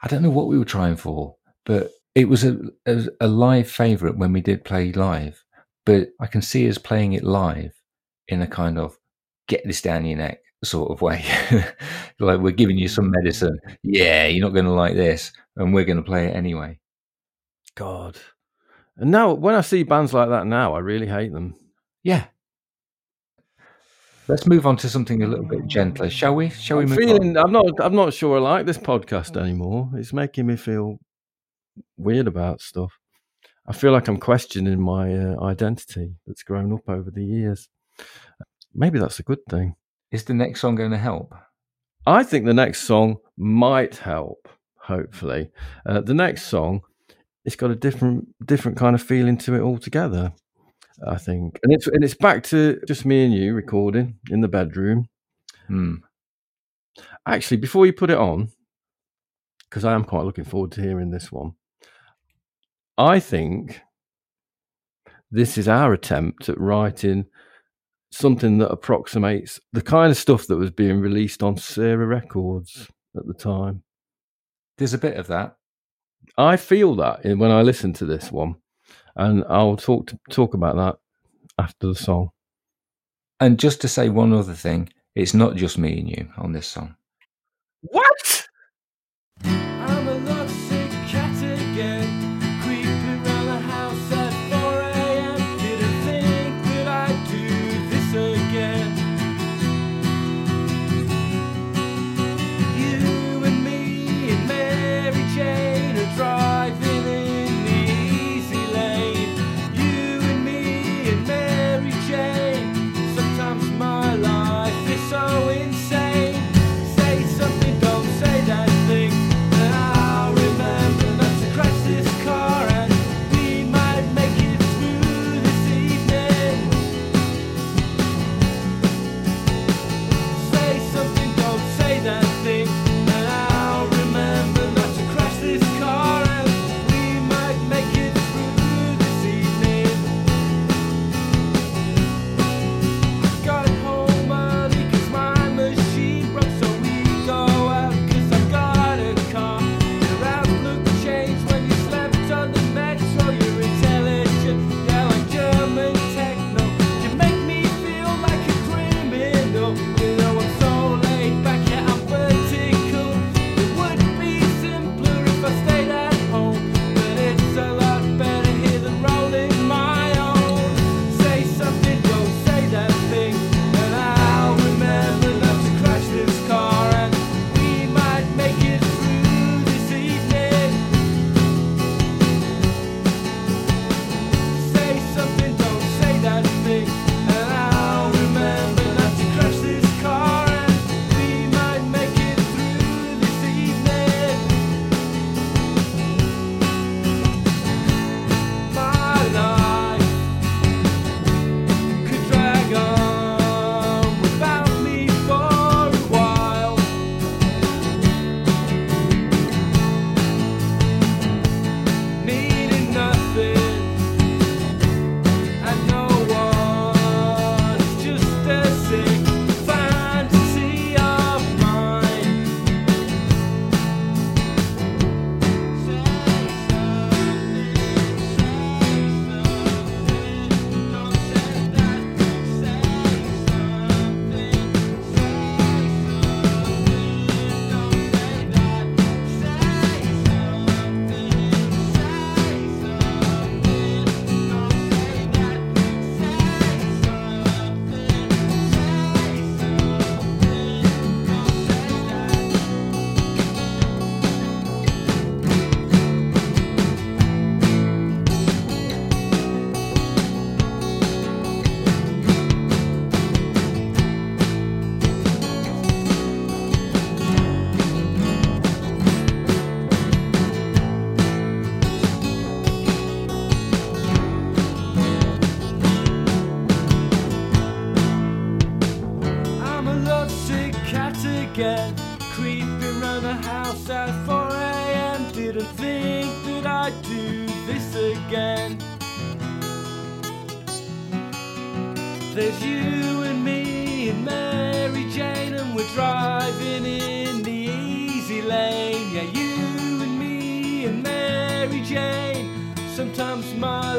[0.00, 3.68] I don't know what we were trying for, but it was a, a, a live
[3.68, 5.42] favourite when we did play live.
[5.84, 7.72] But I can see us playing it live
[8.28, 8.96] in a kind of
[9.48, 11.24] get this down your neck sort of way.
[12.20, 13.14] like we're giving you some mm.
[13.16, 13.58] medicine.
[13.82, 16.78] Yeah, you're not going to like this, and we're going to play it anyway.
[17.74, 18.16] God.
[18.96, 21.56] And now, when I see bands like that now, I really hate them.
[22.04, 22.26] Yeah.
[24.28, 26.48] Let's move on to something a little bit gentler, shall we?
[26.50, 27.44] Shall we I'm move feeling, on?
[27.44, 29.88] I'm not, I'm not sure I like this podcast anymore.
[29.94, 30.98] It's making me feel
[31.96, 32.98] weird about stuff.
[33.68, 37.68] I feel like I'm questioning my uh, identity that's grown up over the years.
[38.74, 39.76] Maybe that's a good thing.
[40.10, 41.32] Is the next song going to help?
[42.04, 44.48] I think the next song might help.
[44.82, 45.50] Hopefully,
[45.84, 46.82] uh, the next song
[47.44, 50.32] it's got a different different kind of feeling to it altogether.
[51.06, 54.48] I think, and it's and it's back to just me and you recording in the
[54.48, 55.08] bedroom.
[55.66, 55.96] Hmm.
[57.26, 58.48] Actually, before you put it on,
[59.68, 61.52] because I am quite looking forward to hearing this one,
[62.96, 63.80] I think
[65.30, 67.26] this is our attempt at writing
[68.10, 73.26] something that approximates the kind of stuff that was being released on Sarah Records at
[73.26, 73.82] the time.
[74.78, 75.56] There's a bit of that.
[76.38, 78.56] I feel that when I listen to this one,
[79.16, 80.96] and I'll talk to, talk about that
[81.58, 82.30] after the song.
[83.40, 86.66] And just to say one other thing, it's not just me and you on this
[86.66, 86.96] song.
[87.82, 88.46] What?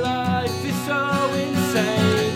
[0.08, 2.27] Life is so insane.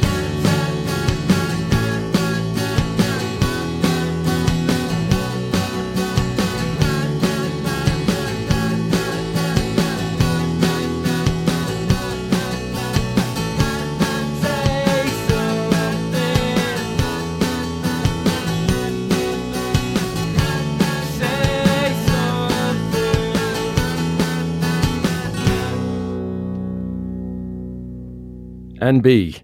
[28.92, 29.38] And B,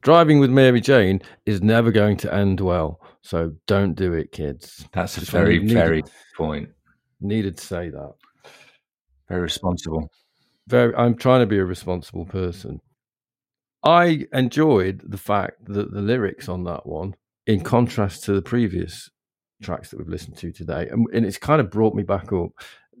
[0.00, 3.02] driving with Mary Jane is never going to end well.
[3.20, 4.88] So don't do it, kids.
[4.94, 6.70] That's a Just very, needed- very point.
[7.20, 8.14] Needed to say that.
[9.28, 10.10] Very responsible.
[10.68, 12.80] Very, I'm trying to be a responsible person.
[13.84, 17.14] I enjoyed the fact that the lyrics on that one,
[17.46, 19.10] in contrast to the previous
[19.62, 22.52] tracks that we've listened to today, and, and it's kind of brought me back up.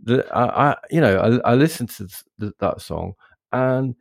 [0.02, 2.06] The, I, I, you know, I, I listened to
[2.40, 3.14] th- that song,
[3.52, 3.94] and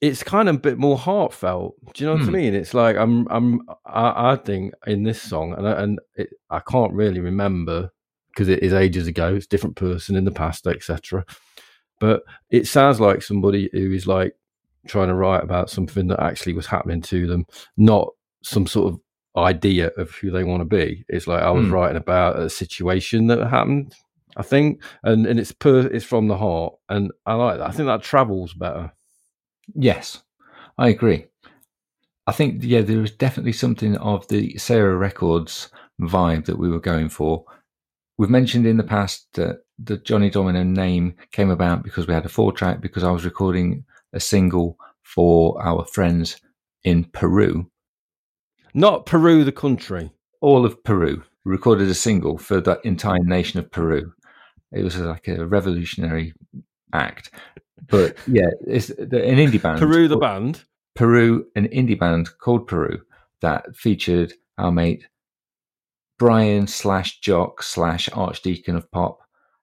[0.00, 1.76] it's kind of a bit more heartfelt.
[1.94, 2.32] Do you know what I Hmm.
[2.32, 2.54] mean?
[2.54, 6.60] It's like I'm, I'm, I, I think in this song, and I, and it, I
[6.60, 7.90] can't really remember
[8.28, 9.34] because it is ages ago.
[9.34, 11.24] It's a different person in the past, etc.
[12.00, 14.34] But it sounds like somebody who is like
[14.86, 18.08] trying to write about something that actually was happening to them, not
[18.42, 19.00] some sort of
[19.36, 21.04] idea of who they want to be.
[21.08, 21.72] It's like I was Hmm.
[21.72, 23.94] writing about a situation that happened.
[24.36, 27.68] I think, and and it's per, it's from the heart, and I like that.
[27.68, 28.92] I think that travels better.
[29.74, 30.22] Yes,
[30.78, 31.26] I agree.
[32.26, 36.80] I think, yeah, there was definitely something of the Sarah Records vibe that we were
[36.80, 37.44] going for.
[38.16, 42.24] We've mentioned in the past that the Johnny Domino name came about because we had
[42.24, 46.40] a four track because I was recording a single for our friends
[46.84, 47.70] in Peru,
[48.72, 50.10] Not Peru, the country.
[50.40, 51.22] all of Peru.
[51.44, 54.12] We recorded a single for the entire nation of Peru.
[54.72, 56.32] It was like a revolutionary
[56.92, 57.30] act.
[57.88, 59.78] But yeah, it's an indie band.
[59.78, 60.62] Peru, the band.
[60.94, 63.00] Peru, an indie band called Peru
[63.40, 65.06] that featured our mate
[66.18, 69.18] Brian slash Jock slash Archdeacon of Pop.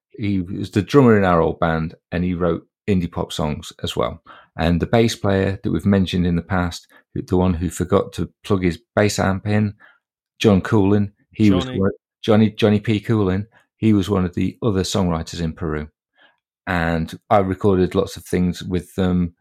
[0.09, 3.95] He was the drummer in our old band and he wrote indie pop songs as
[3.95, 4.21] well.
[4.57, 8.31] And the bass player that we've mentioned in the past, the one who forgot to
[8.43, 9.73] plug his bass amp in,
[10.39, 11.79] John Coolin, he was Johnny.
[11.79, 11.91] one-
[12.21, 12.99] Johnny Johnny P.
[12.99, 13.47] Coolin.
[13.77, 15.89] He was one of the other songwriters in Peru,
[16.71, 19.35] and I recorded lots of things with them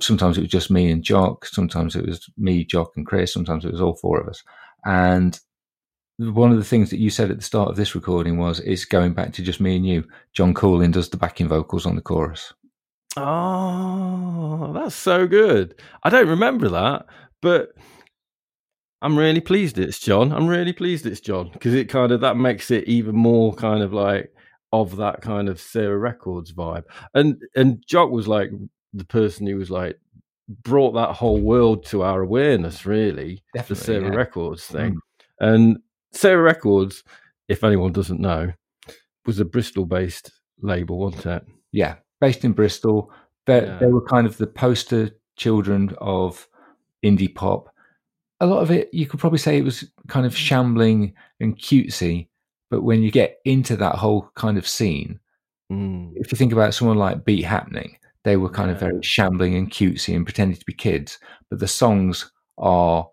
[0.00, 3.64] sometimes it was just me and Jock, sometimes it was me, Jock, and Chris, sometimes
[3.64, 4.42] it was all four of us.
[4.84, 5.38] And
[6.18, 8.84] one of the things that you said at the start of this recording was it's
[8.84, 10.04] going back to just me and you.
[10.32, 12.52] John Coolin does the backing vocals on the chorus.
[13.16, 15.80] Oh, that's so good.
[16.02, 17.06] I don't remember that,
[17.40, 17.70] but
[19.00, 20.32] I'm really pleased it's John.
[20.32, 23.82] I'm really pleased it's John because it kind of that makes it even more kind
[23.82, 24.34] of like
[24.80, 26.84] of that kind of Sarah Records vibe.
[27.14, 28.50] And and Jock was like
[28.92, 29.98] the person who was like
[30.62, 34.16] brought that whole world to our awareness, really, the Definitely, Sarah yeah.
[34.16, 34.94] Records thing.
[34.94, 34.98] Mm.
[35.40, 35.78] And
[36.12, 37.02] Sarah Records,
[37.48, 38.52] if anyone doesn't know,
[39.26, 41.44] was a Bristol-based label, wasn't it?
[41.72, 43.10] Yeah, based in Bristol.
[43.46, 43.78] They, Yeah.
[43.78, 46.46] they were kind of the poster children of
[47.04, 47.70] indie pop.
[48.40, 52.28] A lot of it, you could probably say it was kind of shambling and cutesy.
[52.74, 55.20] But when you get into that whole kind of scene,
[55.72, 56.12] Mm.
[56.16, 59.70] if you think about someone like Beat Happening, they were kind of very shambling and
[59.70, 61.18] cutesy and pretending to be kids.
[61.48, 63.08] But the songs are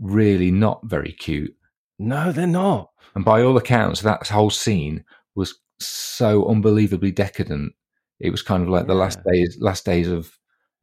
[0.00, 1.54] really not very cute.
[1.98, 2.90] No, they're not.
[3.14, 5.04] And by all accounts, that whole scene
[5.34, 7.74] was so unbelievably decadent.
[8.18, 10.38] It was kind of like the last days, last days of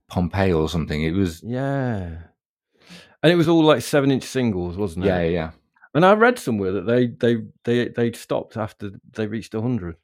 [0.07, 1.01] Pompeii or something.
[1.01, 2.17] It was, Yeah.
[3.23, 5.07] And it was all like seven inch singles, wasn't it?
[5.09, 5.51] yeah, yeah.
[5.93, 9.95] And I read somewhere that they they they they stopped after they reached hundred.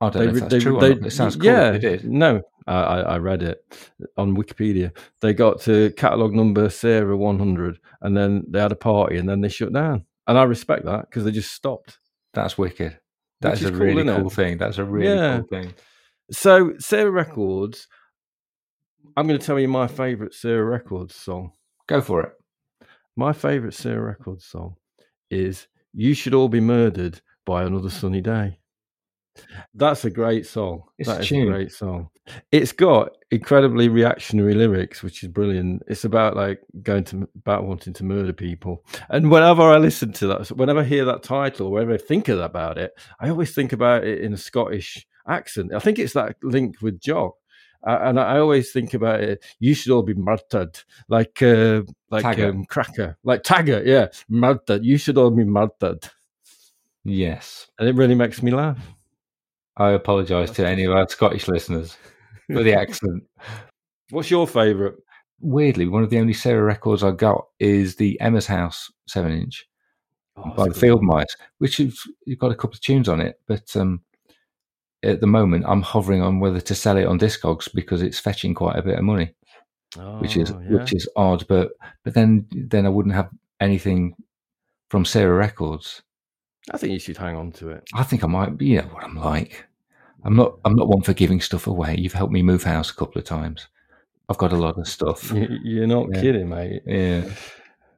[0.00, 1.06] I don't They, know if that's they, true they.
[1.06, 1.46] It sounds cool.
[1.46, 2.04] Yeah, if They did.
[2.04, 3.64] no, I, I read it
[4.16, 4.90] on Wikipedia.
[5.20, 9.28] They got to catalog number Sarah one hundred, and then they had a party, and
[9.28, 10.04] then they shut down.
[10.26, 11.98] And I respect that because they just stopped.
[12.34, 12.98] That's wicked.
[13.40, 14.58] That's is a cool, really cool thing.
[14.58, 15.38] That's a really Yeah.
[15.38, 15.74] cool thing.
[16.30, 17.88] So Sarah Records,
[19.16, 21.52] I'm going to tell you my favorite Sarah Records song.
[21.86, 22.32] Go for it.
[23.16, 24.76] My favorite Sarah Records song
[25.30, 28.58] is "You Should All Be Murdered" by Another Sunny Day.
[29.74, 30.82] That's a great song.
[30.98, 32.10] It's That a is a great song.
[32.50, 35.82] It's got incredibly reactionary lyrics, which is brilliant.
[35.88, 38.84] It's about like going to about wanting to murder people.
[39.08, 42.40] And whenever I listen to that, whenever I hear that title, whenever I think of-
[42.40, 45.72] about it, I always think about it in a Scottish accent.
[45.74, 47.34] I think it's that link with Jock.
[47.84, 49.44] And I always think about it.
[49.58, 50.78] You should all be murdered,
[51.08, 53.86] like uh, like um, Cracker, like Taggart.
[53.86, 54.84] Yeah, murdered.
[54.84, 56.08] You should all be murdered,
[57.04, 57.68] Yes.
[57.78, 58.78] and it really makes me laugh.
[59.76, 61.96] I apologise to any of our Scottish listeners
[62.52, 63.24] for the accent.
[64.10, 64.94] What's your favourite?
[65.40, 69.66] Weirdly, one of the only Sarah records I got is the Emma's House seven inch
[70.36, 71.02] Oh, by the that's a good Field.
[71.02, 74.02] Mice, which is you've got a couple of tunes on it, but um,
[75.02, 78.54] at the moment I'm hovering on whether to sell it on Discogs because it's fetching
[78.54, 79.34] quite a bit of money,
[80.20, 80.78] which is Oh, yeah.
[80.78, 81.46] which is odd.
[81.48, 81.72] But
[82.04, 83.30] but then then I wouldn't have
[83.60, 84.14] anything
[84.90, 86.02] from Sarah Records.
[86.72, 87.82] I think you should hang on to it.
[87.94, 88.66] I think I might be.
[88.66, 89.66] You know what I'm like.
[90.24, 90.58] I'm not.
[90.64, 91.96] I'm not one for giving stuff away.
[91.98, 93.66] You've helped me move house a couple of times.
[94.28, 95.32] I've got a lot of stuff.
[95.32, 96.20] You- You're not Yeah.
[96.20, 96.82] kidding, mate.
[96.86, 97.24] Yeah.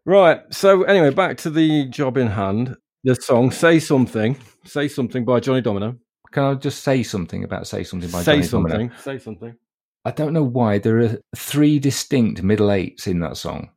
[0.07, 0.41] Right.
[0.51, 2.77] So anyway, back to the job in hand.
[3.05, 5.97] The song "Say Something," "Say Something" by Johnny Domino.
[6.35, 8.75] Can I just say something about say something by Say Johnny Domino?
[8.75, 8.93] something.
[8.99, 9.57] Say something.
[10.05, 13.71] I don't know why there are three distinct middle eights in that song.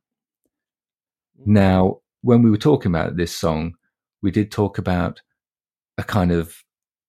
[1.40, 1.46] Mm.
[1.46, 3.74] Now, when we were talking about this song,
[4.22, 5.22] we did talk about
[5.98, 6.64] a kind of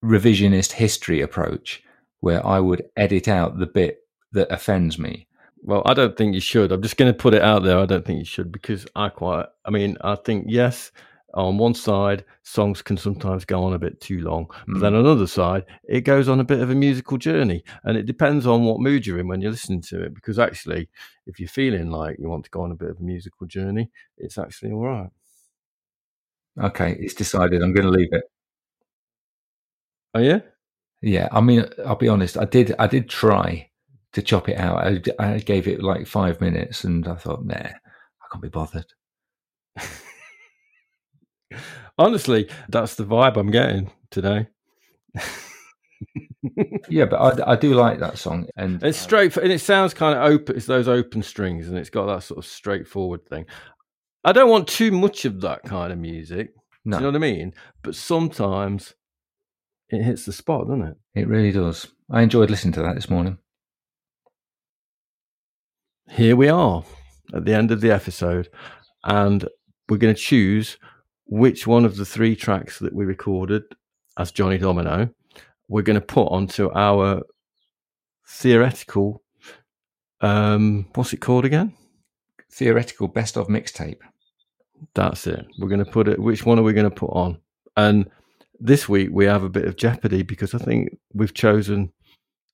[0.06, 1.84] revisionist history approach
[2.20, 4.02] where I would edit out the bit
[4.34, 5.28] that offends me.
[5.64, 6.72] Well, I don't think you should.
[6.72, 7.80] I'm just going to put it out there.
[7.80, 9.48] I don't think you should because I quite.
[9.66, 10.92] I mean, I think yes.
[11.36, 14.82] On one side, songs can sometimes go on a bit too long, but Mm.
[14.82, 18.06] then on another side, it goes on a bit of a musical journey, and it
[18.08, 20.14] depends on what mood you're in when you're listening to it.
[20.14, 20.90] Because actually,
[21.28, 23.92] if you're feeling like you want to go on a bit of a musical journey,
[24.18, 25.10] it's actually all right.
[26.62, 27.62] Okay, it's decided.
[27.62, 28.24] I'm going to leave it.
[30.16, 30.40] Oh yeah.
[31.02, 32.38] Yeah, I mean, I'll be honest.
[32.38, 32.76] I did.
[32.80, 33.70] I did try
[34.14, 34.84] to chop it out.
[35.20, 38.88] I, I gave it like five minutes, and I thought, nah, I can't be bothered.
[41.98, 44.48] Honestly, that's the vibe I'm getting today.
[46.88, 49.94] Yeah, but I, I do like that song, and It's uh, straight, and it sounds
[49.94, 50.56] kind of open.
[50.56, 53.46] It's those open strings, and it's got that sort of straightforward thing.
[54.24, 56.54] I don't want too much of that kind of music.
[56.86, 57.54] no, Do you know what I mean?
[57.84, 58.96] But sometimes
[59.90, 60.98] it hits the spot, doesn't it?
[61.16, 61.88] it really does.
[62.10, 63.38] I enjoyed listening to that this morning.
[66.10, 66.84] Here we are
[67.34, 68.50] at the end of the episode,
[69.04, 69.48] and
[69.90, 70.78] we're going to choose
[71.30, 73.64] which one of the three tracks that we recorded
[74.18, 75.10] as Johnny Domino
[75.70, 77.22] we're going to put onto our
[78.28, 79.24] theoretical.
[80.20, 81.74] Um, what's it called again?
[82.52, 84.00] Theoretical best of mixtape.
[84.96, 85.46] That's it.
[85.60, 86.20] We're going to put it.
[86.20, 87.40] Which one are we going to put on?
[87.78, 88.10] And
[88.60, 91.94] this week we have a bit of jeopardy because I think we've chosen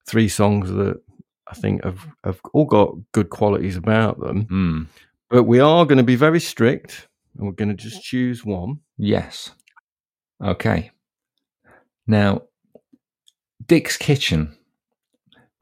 [0.05, 1.01] three songs that
[1.47, 4.41] I think have, have all got good qualities about them.
[4.43, 4.84] Hmm.
[5.30, 7.07] But we are going to be very strict
[7.38, 8.79] and we're going to just choose one.
[8.97, 9.51] Yes.
[10.43, 10.91] Okay.
[12.07, 12.43] Now,
[13.65, 14.57] Dick's Kitchen.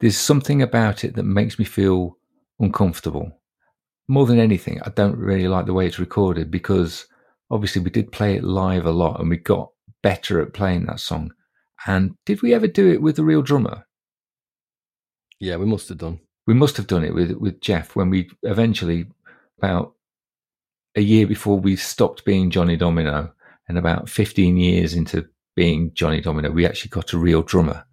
[0.00, 2.18] There's something about it that makes me feel
[2.60, 3.40] uncomfortable.
[4.08, 7.06] More than anything, I don't really like the way it's recorded because
[7.50, 9.70] obviously we did play it live a lot and we got
[10.02, 11.32] better at playing that song.
[11.86, 13.86] And did we ever do it with the real drummer?
[15.40, 16.20] Yeah, we must have done.
[16.46, 19.06] We must have done it with with Jeff when we eventually
[19.58, 19.94] about
[20.96, 23.32] a year before we stopped being Johnny Domino
[23.68, 25.26] and about 15 years into
[25.56, 27.84] being Johnny Domino we actually got a real drummer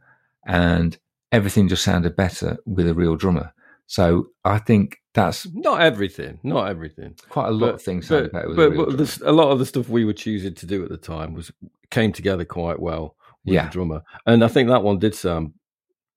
[0.45, 0.97] and
[1.31, 3.53] everything just sounded better with a real drummer
[3.87, 7.15] so I think that's Not everything, not everything.
[7.29, 9.31] quite a lot of things sounded but, better with but, a real but the, a
[9.33, 11.51] lot of the stuff we were choosing to do at the time was
[11.89, 13.65] came together quite well with Yeah.
[13.65, 15.53] the drummer, and I think that one did sound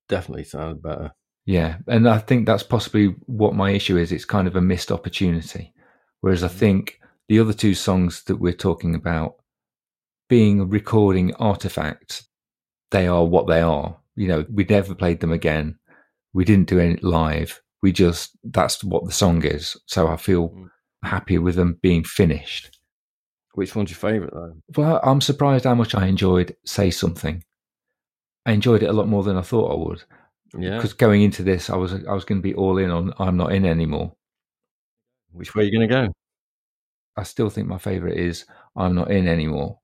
[0.09, 1.11] definitely sound better.
[1.47, 4.13] Yeah, and I think that's possibly what my issue is.
[4.13, 5.73] It's kind of a missed opportunity.
[6.25, 9.35] Whereas I think the other two songs that we're talking about
[10.31, 12.27] being recording artifacts,
[12.93, 13.99] they are what they are.
[14.17, 15.79] You know, we never played them again.
[16.33, 17.61] We didn't do it live.
[17.83, 19.77] We just, that's what the song is.
[19.85, 20.71] So I feel Mm.
[21.03, 22.81] happier with them being finished.
[23.53, 24.55] Which one's your favourite though?
[24.75, 27.45] Well, I'm surprised how much I enjoyed Say Something.
[28.47, 30.05] I enjoyed it a lot more than I thought I would
[30.59, 33.13] Yeah, because going into this, I was I was going to be all in on
[33.19, 34.17] I'm not in anymore.
[35.35, 36.13] Which way are you going to go?
[37.17, 38.45] I still think my favourite is
[38.77, 39.79] I'm not in anymore.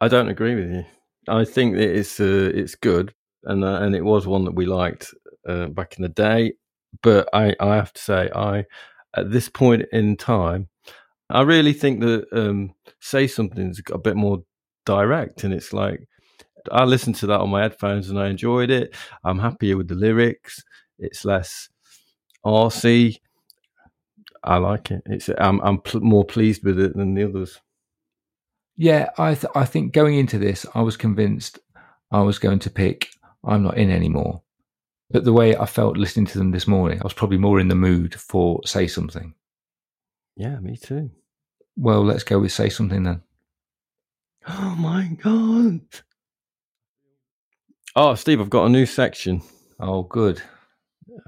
[0.00, 0.84] I don't agree with you.
[1.28, 3.14] I think that it's uh, it's good,
[3.44, 5.14] and uh, and it was one that we liked
[5.48, 6.54] uh, back in the day.
[7.02, 8.64] But I, I have to say, I
[9.16, 10.68] at this point in time,
[11.28, 14.38] I really think that um, say something's a bit more
[14.86, 16.00] direct, and it's like
[16.72, 18.94] I listened to that on my headphones and I enjoyed it.
[19.24, 20.62] I'm happier with the lyrics.
[20.98, 21.68] It's less
[22.44, 23.20] RC.
[24.42, 25.02] I like it.
[25.06, 27.60] It's I'm I'm pl- more pleased with it than the others.
[28.76, 31.58] Yeah, I th- I think going into this, I was convinced
[32.10, 33.10] I was going to pick
[33.44, 34.42] I'm not in anymore.
[35.10, 37.68] But the way I felt listening to them this morning, I was probably more in
[37.68, 39.34] the mood for Say Something.
[40.36, 41.10] Yeah, me too.
[41.76, 43.22] Well, let's go with Say Something then.
[44.48, 45.80] Oh my god.
[47.96, 49.42] Oh, Steve, I've got a new section.
[49.80, 50.40] Oh, good.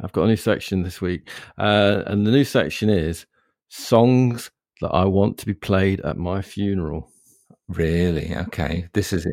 [0.02, 1.28] I've got a new section this week.
[1.58, 3.26] Uh, and the new section is
[3.68, 7.10] songs that I want to be played at my funeral.
[7.68, 8.34] Really?
[8.36, 8.88] Okay.
[8.92, 9.26] This is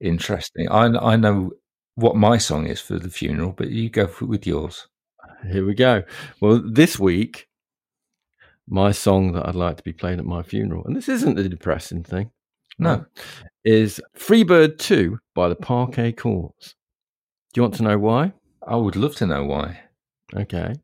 [0.00, 0.68] interesting.
[0.70, 1.52] I, I know
[1.94, 4.88] what my song is for the funeral, but you go for, with yours.
[5.50, 6.02] Here we go.
[6.40, 7.48] Well, this week,
[8.68, 11.48] my song that I'd like to be played at my funeral, and this isn't the
[11.48, 12.30] depressing thing,
[12.78, 13.04] No.
[13.64, 16.74] is Freebird 2 by the Parquet Courts.
[17.52, 18.32] Do you want to know why?
[18.66, 19.80] I would love to know why.
[20.34, 20.74] Okay.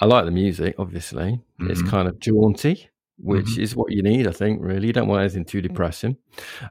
[0.00, 1.40] I like the music, obviously.
[1.60, 1.88] It's Mhm.
[1.88, 3.58] kind of jaunty, which Mhm.
[3.58, 4.86] is what you need, I think, really.
[4.86, 6.16] You don't want anything too depressing.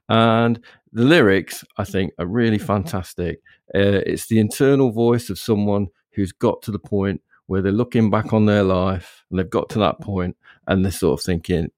[0.08, 0.60] And
[0.94, 3.42] the lyrics, I think, are really fantastic.
[3.76, 8.10] Uh, it's the internal voice of someone who's got to the point where they're looking
[8.10, 10.38] back on their life and they've got to that point
[10.68, 11.70] and they're sort of thinking,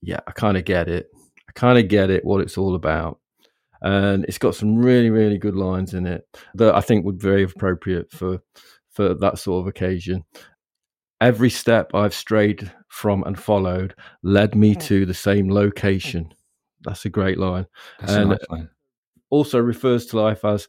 [0.00, 1.10] yeah, I kind of get it.
[1.48, 3.20] I kind of get it, what it's all about.
[3.82, 7.22] And it's got some really, really good lines in it that I think would be
[7.28, 8.40] very appropriate for
[8.90, 10.24] for that sort of occasion.
[11.20, 16.32] Every step I've strayed from and followed led me to the same location.
[16.82, 17.66] That's a great line.
[18.00, 18.68] That's And- nice line.
[19.30, 20.68] Also refers to life as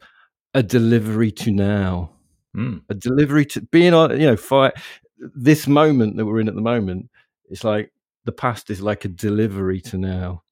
[0.53, 2.11] a delivery to now.
[2.55, 2.81] Mm.
[2.89, 4.73] A delivery to being on, you know, fight
[5.17, 7.09] this moment that we're in at the moment.
[7.49, 7.91] It's like
[8.25, 10.43] the past is like a delivery to now.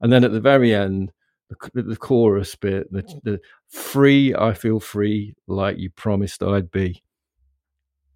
[0.00, 1.12] And then at the very end,
[1.48, 7.02] the, the chorus bit, the, the free, I feel free, like you promised I'd be.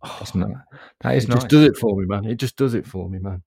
[0.03, 0.51] That's not,
[1.03, 1.39] that is it nice.
[1.39, 2.25] just does it for me, man.
[2.25, 3.43] It just does it for me, man.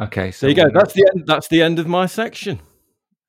[0.00, 0.70] Okay, so There you go.
[0.72, 1.26] That's the end.
[1.26, 2.60] That's the end of my section.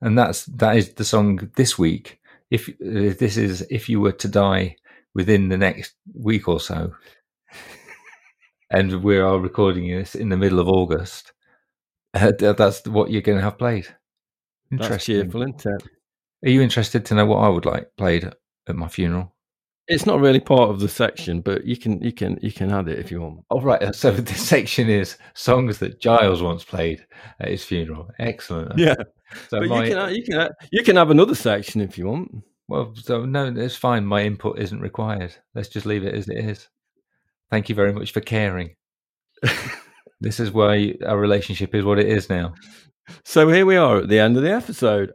[0.02, 2.20] and that's that is the song this week.
[2.50, 4.76] If this is if you were to die
[5.14, 6.94] within the next week or so,
[8.72, 11.34] and we are recording this in the middle of August,
[12.14, 13.88] uh, that's what you're going to have played.
[14.72, 15.22] That's Interesting.
[15.24, 15.84] cheerful, isn't it?
[16.46, 18.32] Are you interested to know what I would like played
[18.68, 19.36] at my funeral?
[19.88, 22.88] It's not really part of the section, but you can you can you can add
[22.88, 23.44] it if you want.
[23.50, 23.82] All right.
[23.82, 27.06] Uh, so this section is songs that Giles once played
[27.40, 28.10] at his funeral.
[28.20, 28.74] Excellent.
[28.80, 28.96] Yeah.
[29.48, 32.44] So but my, you can you can you can have another section if you want.
[32.68, 34.06] Well, so no, it's fine.
[34.06, 35.36] My input isn't required.
[35.54, 36.68] Let's just leave it as it is.
[37.50, 38.76] Thank you very much for caring.
[40.22, 42.54] this is why our relationship is what it is now.
[43.24, 45.14] So here we are at the end of the episode.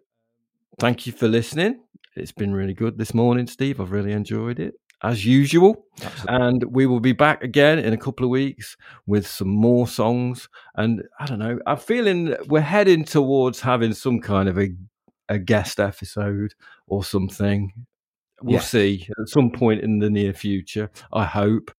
[0.78, 1.80] Thank you for listening.
[2.16, 3.80] It's been really good this morning, Steve.
[3.80, 5.84] I've really enjoyed it as usual.
[6.28, 8.76] And we will be back again in a couple of weeks
[9.06, 10.48] with some more songs.
[10.76, 14.70] And I don't know, I'm feeling we're heading towards having some kind of a,
[15.28, 16.54] a guest episode
[16.86, 17.72] or something.
[18.42, 18.60] We'll Yeah.
[18.60, 21.70] see at some point in the near future, I hope.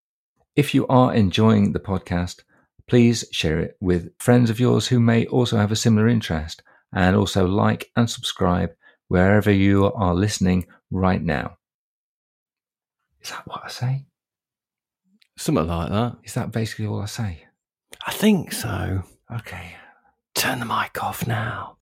[0.55, 2.43] If you are enjoying the podcast,
[2.87, 6.61] please share it with friends of yours who may also have a similar interest,
[6.93, 8.71] and also like and subscribe
[9.07, 11.57] wherever you are listening right now.
[13.21, 14.05] Is that what I say?
[15.37, 16.17] Something like that.
[16.23, 17.45] Is that basically all I say?
[18.05, 19.03] I think so.
[19.33, 19.75] Okay.
[20.35, 21.73] Turn the mic off now.